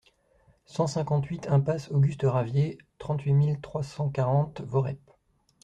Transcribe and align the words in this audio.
cent 0.65 0.87
cinquante-huit 0.87 1.47
impasse 1.47 1.91
Auguste 1.91 2.23
Ravier, 2.23 2.79
trente-huit 2.97 3.33
mille 3.33 3.61
trois 3.61 3.83
cent 3.83 4.09
quarante 4.09 4.61
Voreppe 4.61 5.11